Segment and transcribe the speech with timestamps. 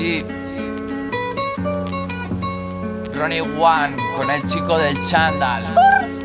[0.00, 0.24] G.
[3.12, 5.62] Ronnie One con el chico del chándal.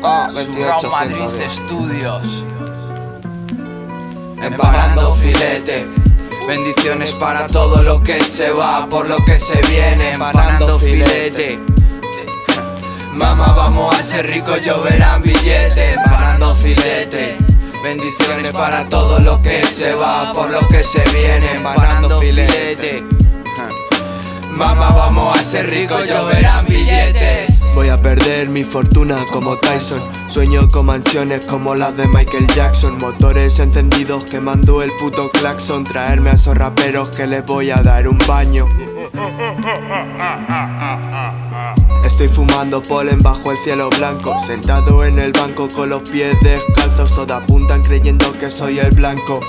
[0.02, 2.44] Ah, Surround Madrid Studios.
[4.40, 5.86] Empanando filete.
[6.48, 11.58] Bendiciones para todo lo que se va, por lo que se viene, empanando filete.
[13.12, 17.36] Mamá, vamos a ser ricos, lloverán billetes, empanando filete.
[17.82, 23.04] Bendiciones para todo lo que se va, por lo que se viene, empanando filete.
[24.56, 27.60] Mamá, vamos a ser ricos, lloverán billetes.
[27.74, 30.00] Voy a perder mi fortuna como Tyson.
[30.28, 32.98] Sueño con mansiones como las de Michael Jackson.
[32.98, 35.84] Motores encendidos quemando el puto claxon.
[35.84, 38.66] Traerme a esos raperos que les voy a dar un baño.
[42.02, 44.40] Estoy fumando polen bajo el cielo blanco.
[44.40, 47.12] Sentado en el banco con los pies descalzos.
[47.12, 49.40] Todas apuntan creyendo que soy el blanco.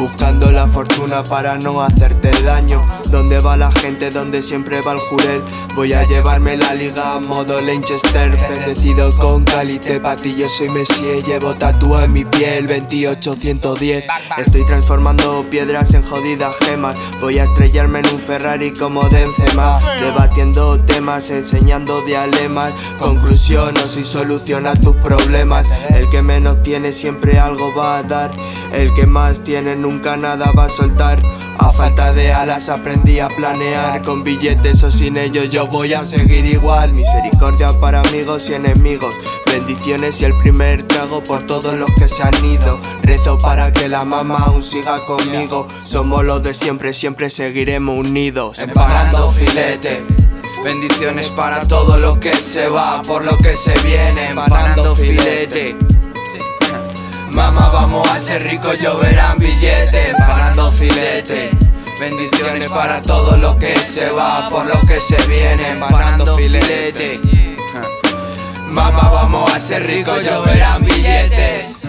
[0.00, 2.82] Buscando la fortuna para no hacerte daño.
[3.10, 4.08] ¿Dónde va la gente?
[4.08, 5.42] ¿Dónde siempre va el jurel?
[5.74, 8.34] Voy a llevarme la liga a modo Lanchester.
[8.48, 11.22] Bendecido con Calite, patillo soy Messi.
[11.26, 14.06] Llevo tatuado en mi piel 28110.
[14.38, 16.94] Estoy transformando piedras en jodidas gemas.
[17.20, 19.78] Voy a estrellarme en un Ferrari como Benzema.
[20.00, 22.72] Debatiendo temas, enseñando dialemas.
[22.98, 25.66] Conclusión, no soy solución a tus problemas.
[25.90, 28.30] El que menos tiene siempre algo va a dar.
[28.72, 31.20] El que más tiene nunca nada va a soltar.
[31.58, 34.02] A falta de alas aprendí a planear.
[34.02, 36.92] Con billetes o sin ellos yo voy a seguir igual.
[36.92, 39.14] Misericordia para amigos y enemigos.
[39.46, 42.80] Bendiciones y el primer trago por todos los que se han ido.
[43.02, 45.66] Rezo para que la mamá aún siga conmigo.
[45.82, 48.58] Somos los de siempre, siempre seguiremos unidos.
[48.58, 50.02] Empanando filete.
[50.64, 55.89] Bendiciones para todo lo que se va, por lo que se viene, empanando filete.
[57.32, 61.50] Mamá, vamos a ser ricos, lloverán billetes, empanando filete.
[62.00, 67.20] Bendiciones para todo lo que se va, por lo que se viene, empanando filete.
[68.66, 71.80] Mamá, vamos a ser ricos, lloverán billetes.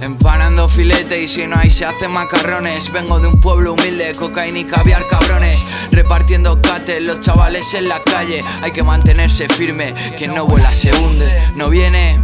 [0.00, 4.58] Empanando filete y si no hay se hacen macarrones Vengo de un pueblo humilde, cocaína
[4.58, 10.34] y caviar cabrones Repartiendo cates, los chavales en la calle Hay que mantenerse firme, quien
[10.34, 12.20] no vuela se hunde No viene,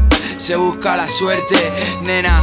[0.51, 1.55] se busca la suerte,
[2.03, 2.43] nena.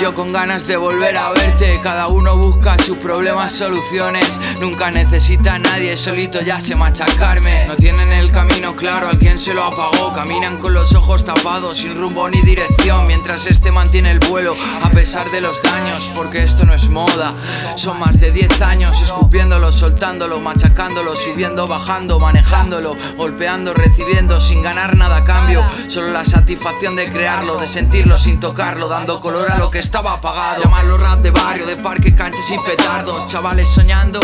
[0.00, 1.80] Yo con ganas de volver a verte.
[1.82, 4.38] Cada uno busca sus problemas, soluciones.
[4.60, 7.66] Nunca necesita a nadie, solito ya sé machacarme.
[7.66, 10.12] No tienen el camino claro, alguien se lo apagó.
[10.12, 14.90] Caminan con los ojos tapados, sin rumbo ni dirección Mientras este mantiene el vuelo a
[14.90, 17.34] pesar de los daños, porque esto no es moda.
[17.76, 24.96] Son más de 10 años escupiéndolo, soltándolo, machacándolo, subiendo, bajando, manejándolo, golpeando, recibiendo, sin ganar
[24.96, 25.64] nada a cambio.
[25.88, 30.62] Solo la satisfacción de de sentirlo sin tocarlo, dando color a lo que estaba apagado.
[30.62, 34.20] Llamarlo rap de barrio, de parque, canchas y petardos, chavales soñando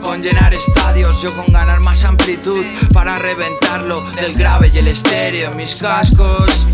[0.00, 2.64] con llenar estadios, yo con ganar más amplitud
[2.94, 6.66] para reventarlo del grave y el estéreo mis cascos.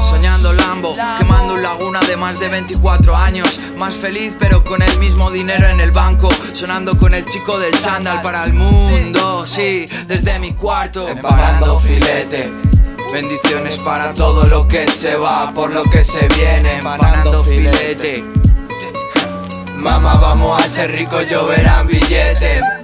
[0.00, 4.98] Soñando Lambo, quemando un laguna de más de 24 años, más feliz pero con el
[4.98, 9.86] mismo dinero en el banco, sonando con el chico del chándal para el mundo, sí,
[10.06, 11.08] desde mi cuarto.
[11.08, 12.75] Empanando filete.
[13.12, 18.24] Bendiciones para todo lo que se va, por lo que se viene, empanando filete.
[19.74, 22.75] Mamá, vamos a ser ricos, lloverán billetes.